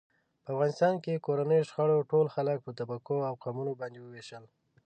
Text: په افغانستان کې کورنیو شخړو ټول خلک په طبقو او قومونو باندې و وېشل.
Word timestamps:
په 0.43 0.49
افغانستان 0.53 0.93
کې 1.03 1.23
کورنیو 1.25 1.67
شخړو 1.69 2.07
ټول 2.11 2.25
خلک 2.35 2.57
په 2.65 2.71
طبقو 2.79 3.17
او 3.27 3.33
قومونو 3.43 3.71
باندې 3.79 3.99
و 4.01 4.11
وېشل. 4.13 4.43